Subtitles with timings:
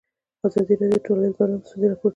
[0.47, 2.09] ازادي راډیو د ټولنیز بدلون ستونزې راپور کړي.